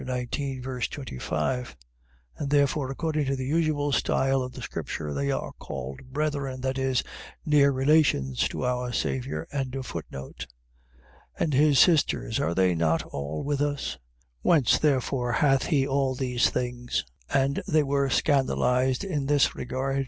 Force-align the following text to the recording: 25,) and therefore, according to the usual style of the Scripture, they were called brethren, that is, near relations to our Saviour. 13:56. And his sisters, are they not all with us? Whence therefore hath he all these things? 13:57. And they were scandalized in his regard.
25,) 0.03 1.77
and 2.39 2.49
therefore, 2.49 2.89
according 2.89 3.23
to 3.25 3.35
the 3.35 3.45
usual 3.45 3.91
style 3.91 4.41
of 4.41 4.53
the 4.53 4.61
Scripture, 4.63 5.13
they 5.13 5.27
were 5.27 5.51
called 5.59 5.99
brethren, 6.11 6.61
that 6.61 6.79
is, 6.79 7.03
near 7.45 7.69
relations 7.71 8.47
to 8.47 8.65
our 8.65 8.91
Saviour. 8.91 9.45
13:56. 9.53 10.47
And 11.37 11.53
his 11.53 11.77
sisters, 11.77 12.39
are 12.39 12.55
they 12.55 12.73
not 12.73 13.03
all 13.13 13.43
with 13.43 13.61
us? 13.61 13.99
Whence 14.41 14.79
therefore 14.79 15.33
hath 15.33 15.67
he 15.67 15.85
all 15.87 16.15
these 16.15 16.49
things? 16.49 17.05
13:57. 17.29 17.43
And 17.45 17.63
they 17.67 17.83
were 17.83 18.09
scandalized 18.09 19.03
in 19.03 19.27
his 19.27 19.53
regard. 19.53 19.99